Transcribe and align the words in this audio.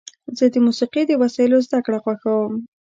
زه 0.37 0.45
د 0.53 0.55
موسیقۍ 0.65 1.03
د 1.07 1.11
وسایلو 1.23 1.63
زدهکړه 1.65 1.99
خوښوم. 2.03 2.53